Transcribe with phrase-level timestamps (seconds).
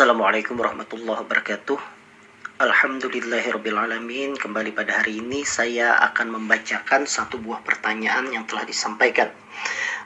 [0.00, 1.76] Assalamualaikum warahmatullahi wabarakatuh.
[2.56, 9.28] Alhamdulillahirrabbilalamin Kembali pada hari ini saya akan membacakan satu buah pertanyaan yang telah disampaikan.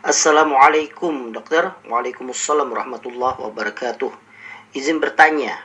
[0.03, 1.71] Assalamualaikum dokter.
[1.87, 4.11] Waalaikumsalam warahmatullahi wabarakatuh.
[4.75, 5.63] Izin bertanya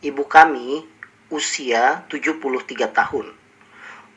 [0.00, 0.80] Ibu kami
[1.28, 3.28] usia 73 tahun.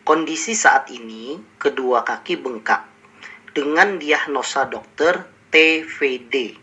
[0.07, 2.87] Kondisi saat ini kedua kaki bengkak
[3.51, 6.55] Dengan diagnosa dokter TVD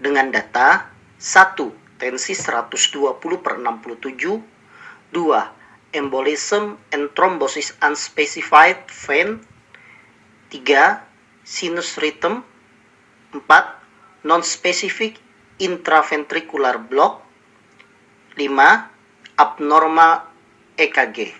[0.00, 0.88] Dengan data
[1.20, 1.84] 1.
[1.96, 4.56] Tensi 120 per 67
[5.12, 5.96] 2.
[5.96, 9.40] Embolism and thrombosis unspecified vein
[10.52, 11.00] 3.
[11.46, 12.44] Sinus rhythm
[13.32, 14.26] 4.
[14.26, 15.16] Non-specific
[15.62, 17.22] intraventricular block
[18.36, 18.92] 5.
[19.36, 20.24] Abnormal
[20.80, 21.32] EKG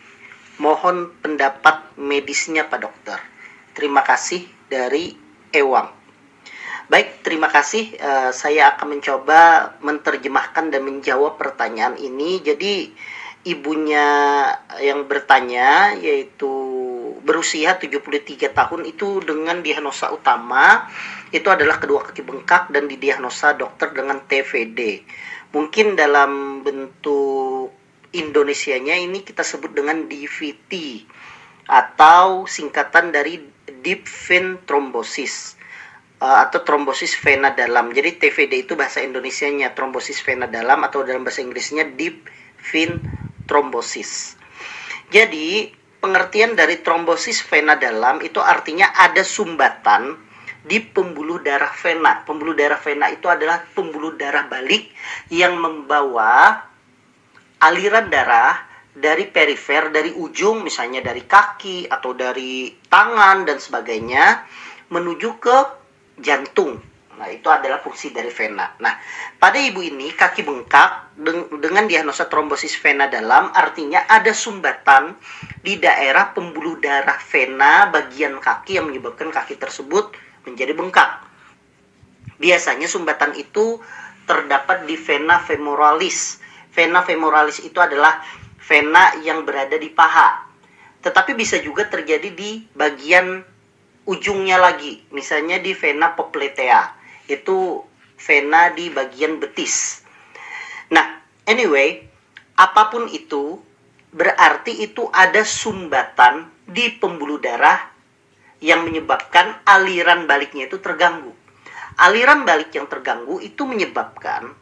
[0.61, 3.21] Mohon pendapat medisnya Pak Dokter
[3.73, 5.17] Terima kasih dari
[5.53, 5.96] Ewang
[6.87, 7.99] Baik, terima kasih.
[7.99, 12.39] Uh, saya akan mencoba menerjemahkan dan menjawab pertanyaan ini.
[12.39, 12.95] Jadi,
[13.47, 14.07] ibunya
[14.83, 16.51] yang bertanya yaitu
[17.23, 20.91] berusia 73 tahun itu dengan diagnosa utama
[21.31, 25.03] itu adalah kedua kaki bengkak dan didiagnosa dokter dengan TVD.
[25.55, 27.71] Mungkin dalam bentuk
[28.15, 31.03] Indonesianya ini kita sebut dengan DVT
[31.67, 33.43] atau singkatan dari
[33.83, 35.56] deep vein thrombosis
[36.21, 37.93] uh, atau trombosis vena dalam.
[37.93, 42.29] Jadi TVD itu bahasa Indonesianya trombosis vena dalam atau dalam bahasa Inggrisnya deep
[42.61, 43.01] vein
[43.47, 44.35] trombosis.
[45.07, 45.71] Jadi,
[46.03, 50.19] pengertian dari trombosis vena dalam itu artinya ada sumbatan
[50.67, 52.27] di pembuluh darah vena.
[52.27, 54.91] Pembuluh darah vena itu adalah pembuluh darah balik
[55.31, 56.59] yang membawa
[57.63, 64.43] aliran darah dari perifer, dari ujung misalnya dari kaki atau dari tangan dan sebagainya
[64.91, 65.59] menuju ke
[66.21, 66.81] jantung
[67.17, 68.77] Nah, itu adalah fungsi dari vena.
[68.77, 68.93] Nah,
[69.41, 71.17] pada ibu ini kaki bengkak
[71.65, 75.17] dengan diagnosa trombosis vena dalam artinya ada sumbatan
[75.65, 80.13] di daerah pembuluh darah vena bagian kaki yang menyebabkan kaki tersebut
[80.45, 81.25] menjadi bengkak.
[82.37, 83.81] Biasanya sumbatan itu
[84.29, 86.45] terdapat di vena femoralis.
[86.77, 88.21] Vena femoralis itu adalah
[88.61, 90.45] vena yang berada di paha.
[91.01, 93.56] Tetapi bisa juga terjadi di bagian
[94.07, 96.95] ujungnya lagi, misalnya di vena popltea
[97.27, 97.83] itu
[98.17, 100.07] vena di bagian betis.
[100.95, 102.07] Nah, anyway,
[102.57, 103.59] apa pun itu
[104.15, 107.93] berarti itu ada sumbatan di pembuluh darah
[108.65, 111.35] yang menyebabkan aliran baliknya itu terganggu.
[111.97, 114.53] Aliran balik yang terganggu itu menyebabkan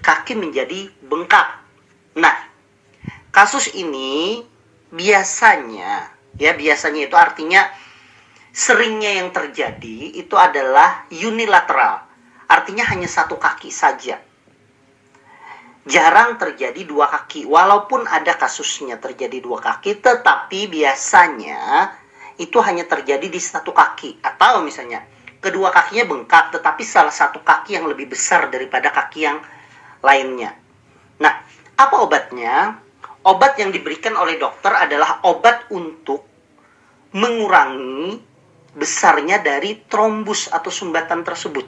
[0.00, 1.60] kaki menjadi bengkak.
[2.16, 2.36] Nah,
[3.32, 4.44] kasus ini
[4.92, 7.66] biasanya ya biasanya itu artinya
[8.54, 12.06] seringnya yang terjadi itu adalah unilateral.
[12.46, 14.22] Artinya hanya satu kaki saja.
[15.84, 17.50] Jarang terjadi dua kaki.
[17.50, 21.92] Walaupun ada kasusnya terjadi dua kaki, tetapi biasanya
[22.38, 24.22] itu hanya terjadi di satu kaki.
[24.22, 25.02] Atau misalnya
[25.42, 29.42] kedua kakinya bengkak, tetapi salah satu kaki yang lebih besar daripada kaki yang
[30.00, 30.54] lainnya.
[31.18, 31.42] Nah,
[31.74, 32.80] apa obatnya?
[33.24, 36.28] Obat yang diberikan oleh dokter adalah obat untuk
[37.16, 38.33] mengurangi
[38.74, 41.66] besarnya dari trombus atau sumbatan tersebut.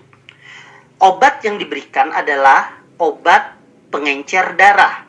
[1.02, 3.54] Obat yang diberikan adalah obat
[3.94, 5.06] pengencer darah.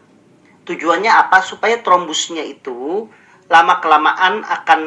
[0.67, 1.41] Tujuannya apa?
[1.41, 3.07] Supaya trombusnya itu
[3.47, 4.81] lama-kelamaan akan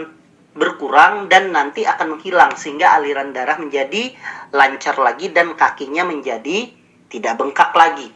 [0.51, 4.13] berkurang dan nanti akan menghilang sehingga aliran darah menjadi
[4.51, 6.69] lancar lagi dan kakinya menjadi
[7.09, 8.11] tidak bengkak lagi.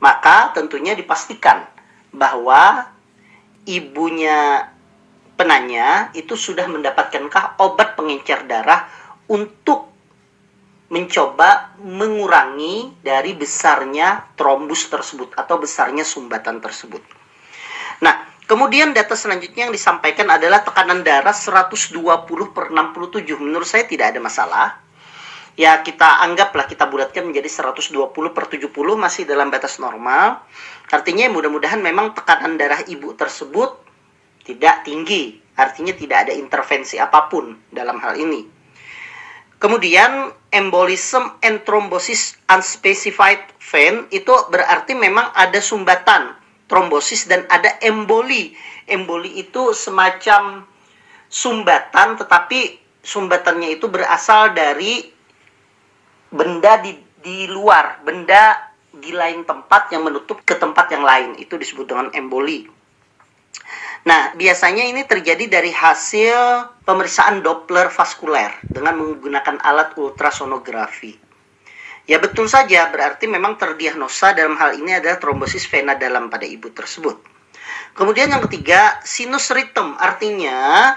[0.00, 1.68] Maka tentunya dipastikan
[2.14, 2.88] bahwa
[3.68, 4.70] ibunya
[5.40, 8.84] penanya itu sudah mendapatkankah obat pengencer darah
[9.32, 9.88] untuk
[10.92, 17.00] mencoba mengurangi dari besarnya trombus tersebut atau besarnya sumbatan tersebut.
[18.04, 21.96] Nah, kemudian data selanjutnya yang disampaikan adalah tekanan darah 120
[22.52, 23.40] per 67.
[23.40, 24.68] Menurut saya tidak ada masalah.
[25.56, 27.96] Ya, kita anggaplah kita bulatkan menjadi 120
[28.36, 30.44] per 70 masih dalam batas normal.
[30.92, 33.89] Artinya mudah-mudahan memang tekanan darah ibu tersebut
[34.44, 38.60] tidak tinggi, artinya tidak ada intervensi apa pun dalam hal ini.
[39.60, 46.32] Kemudian embolism and thrombosis unspecified vein itu berarti memang ada sumbatan
[46.64, 48.56] trombosis dan ada emboli.
[48.88, 50.64] Emboli itu semacam
[51.28, 55.12] sumbatan tetapi sumbatannya itu berasal dari
[56.32, 61.36] benda di di luar, benda di lain tempat yang menutup ke tempat yang lain.
[61.36, 62.79] Itu disebut dengan emboli.
[64.00, 71.20] Nah, biasanya ini terjadi dari hasil pemeriksaan Doppler vaskuler dengan menggunakan alat ultrasonografi.
[72.08, 76.72] Ya betul saja, berarti memang terdiagnosa dalam hal ini adalah trombosis vena dalam pada ibu
[76.72, 77.20] tersebut.
[77.92, 80.96] Kemudian yang ketiga, sinus rhythm artinya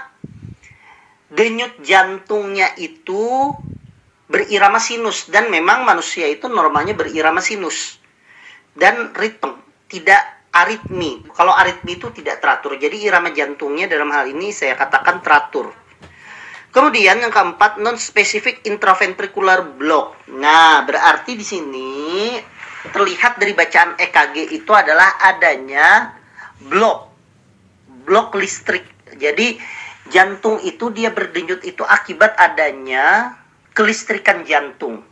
[1.28, 3.52] denyut jantungnya itu
[4.30, 8.00] berirama sinus dan memang manusia itu normalnya berirama sinus
[8.74, 9.54] dan ritme,
[9.86, 10.22] tidak
[10.54, 11.26] aritmi.
[11.34, 12.78] Kalau aritmi itu tidak teratur.
[12.78, 15.74] Jadi irama jantungnya dalam hal ini saya katakan teratur.
[16.70, 20.26] Kemudian yang keempat non specific intraventricular block.
[20.34, 22.34] Nah, berarti di sini
[22.90, 26.14] terlihat dari bacaan EKG itu adalah adanya
[26.58, 27.14] blok
[28.04, 28.84] blok listrik.
[29.16, 29.56] Jadi
[30.12, 33.38] jantung itu dia berdenyut itu akibat adanya
[33.72, 35.02] kelistrikan jantung.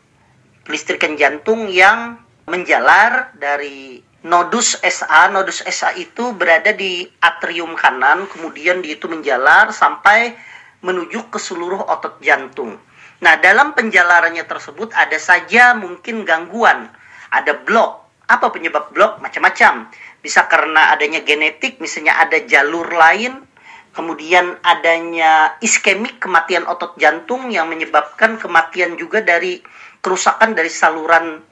[0.63, 5.31] Kelistrikan jantung yang menjalar dari nodus SA.
[5.31, 10.35] Nodus SA itu berada di atrium kanan, kemudian dia itu menjalar sampai
[10.83, 12.79] menuju ke seluruh otot jantung.
[13.23, 16.91] Nah, dalam penjalarannya tersebut ada saja mungkin gangguan,
[17.31, 18.03] ada blok.
[18.27, 19.23] Apa penyebab blok?
[19.23, 19.87] Macam-macam.
[20.19, 23.47] Bisa karena adanya genetik, misalnya ada jalur lain,
[23.95, 29.63] kemudian adanya iskemik, kematian otot jantung yang menyebabkan kematian juga dari
[30.03, 31.47] kerusakan dari saluran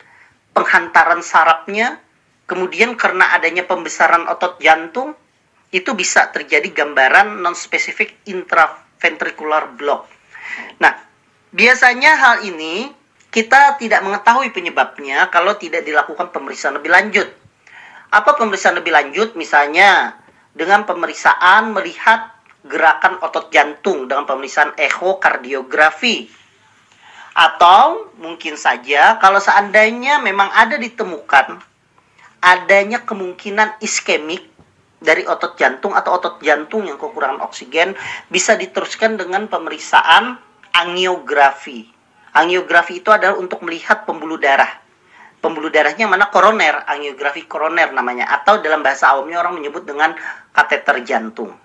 [0.51, 2.03] penghantaran sarafnya,
[2.51, 5.15] kemudian karena adanya pembesaran otot jantung,
[5.71, 10.11] itu bisa terjadi gambaran non-spesifik intra ventricular block.
[10.83, 10.91] Nah,
[11.55, 12.91] biasanya hal ini
[13.31, 17.29] kita tidak mengetahui penyebabnya kalau tidak dilakukan pemeriksaan lebih lanjut.
[18.11, 19.39] Apa pemeriksaan lebih lanjut?
[19.39, 20.19] Misalnya
[20.51, 22.35] dengan pemeriksaan melihat
[22.67, 26.27] gerakan otot jantung dengan pemeriksaan echokardiografi.
[27.31, 31.70] Atau mungkin saja kalau seandainya memang ada ditemukan
[32.41, 34.49] adanya kemungkinan iskemik
[35.01, 37.97] dari otot jantung atau otot jantung yang kekurangan oksigen
[38.29, 40.37] bisa diteruskan dengan pemeriksaan
[40.77, 41.89] angiografi.
[42.37, 44.69] Angiografi itu adalah untuk melihat pembuluh darah.
[45.41, 50.13] Pembuluh darahnya mana koroner, angiografi koroner namanya atau dalam bahasa awamnya orang menyebut dengan
[50.53, 51.57] kateter jantung.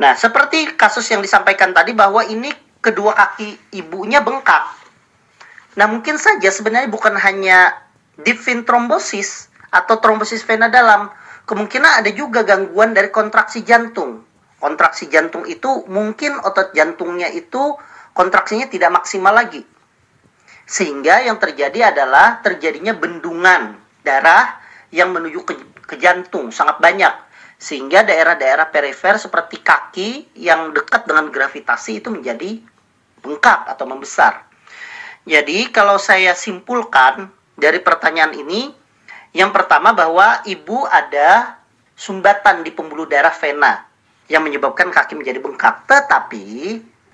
[0.00, 2.48] Nah, seperti kasus yang disampaikan tadi bahwa ini
[2.80, 4.64] kedua kaki ibunya bengkak.
[5.76, 7.76] Nah, mungkin saja sebenarnya bukan hanya
[8.24, 11.12] deep vein thrombosis atau trombosis vena dalam,
[11.44, 14.24] kemungkinan ada juga gangguan dari kontraksi jantung.
[14.58, 17.78] Kontraksi jantung itu mungkin otot jantungnya itu
[18.12, 19.62] kontraksinya tidak maksimal lagi.
[20.68, 24.58] Sehingga yang terjadi adalah terjadinya bendungan darah
[24.90, 25.54] yang menuju ke,
[25.86, 27.14] ke jantung sangat banyak.
[27.58, 32.60] Sehingga daerah-daerah perifer seperti kaki yang dekat dengan gravitasi itu menjadi
[33.22, 34.46] bengkak atau membesar.
[35.26, 37.28] Jadi kalau saya simpulkan
[37.58, 38.70] dari pertanyaan ini,
[39.36, 41.60] yang pertama bahwa ibu ada
[41.98, 43.84] sumbatan di pembuluh darah vena
[44.30, 45.84] yang menyebabkan kaki menjadi bengkak.
[45.84, 46.44] Tetapi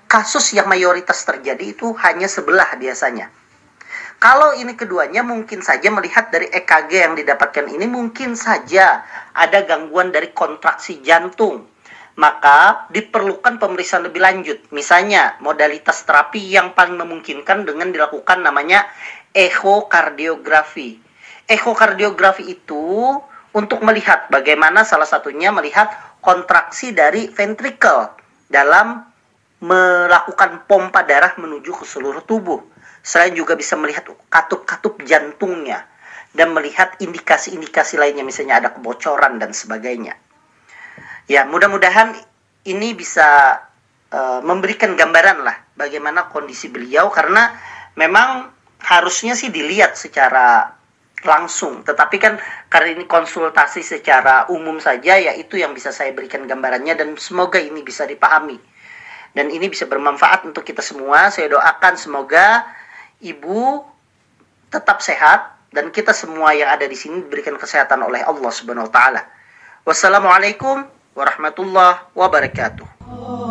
[0.05, 3.31] kasus yang mayoritas terjadi itu hanya sebelah biasanya.
[4.15, 9.03] Kalau ini keduanya mungkin saja melihat dari EKG yang didapatkan ini mungkin saja
[9.35, 11.67] ada gangguan dari kontraksi jantung.
[12.15, 14.71] Maka diperlukan pemeriksaan lebih lanjut.
[14.71, 18.87] Misalnya modalitas terapi yang paling memungkinkan dengan dilakukan namanya
[19.35, 21.04] echokardiografi
[21.45, 23.15] Ekokardiografi itu
[23.53, 28.09] untuk melihat bagaimana salah satunya melihat kontraksi dari ventricle
[28.49, 29.05] dalam
[29.61, 32.59] melakukan pompa darah menuju ke seluruh tubuh.
[33.05, 35.85] Selain juga bisa melihat katup-katup jantungnya
[36.33, 40.17] dan melihat indikasi-indikasi lainnya misalnya ada kebocoran dan sebagainya.
[41.29, 42.17] Ya, mudah-mudahan
[42.65, 43.61] ini bisa
[44.11, 47.53] uh, memberikan gambaran lah bagaimana kondisi beliau karena
[47.95, 48.51] memang
[48.83, 50.75] harusnya sih dilihat secara
[51.25, 51.81] langsung.
[51.81, 52.37] Tetapi kan
[52.69, 57.59] karena ini konsultasi secara umum saja ya itu yang bisa saya berikan gambarannya dan semoga
[57.59, 58.61] ini bisa dipahami.
[59.35, 61.27] Dan ini bisa bermanfaat untuk kita semua.
[61.27, 62.63] Saya doakan semoga
[63.19, 63.83] ibu
[64.71, 68.93] tetap sehat dan kita semua yang ada di sini diberikan kesehatan oleh Allah Subhanahu wa
[68.93, 69.21] taala.
[69.83, 73.44] Wassalamualaikum warahmatullahi wabarakatuh.